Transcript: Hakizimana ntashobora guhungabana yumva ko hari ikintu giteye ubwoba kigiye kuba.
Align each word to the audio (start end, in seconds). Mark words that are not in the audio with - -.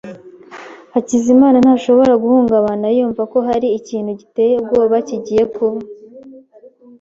Hakizimana 0.93 1.57
ntashobora 1.63 2.13
guhungabana 2.23 2.85
yumva 2.97 3.21
ko 3.31 3.37
hari 3.47 3.67
ikintu 3.79 4.11
giteye 4.19 4.53
ubwoba 4.59 4.95
kigiye 5.07 5.43
kuba. 5.55 5.79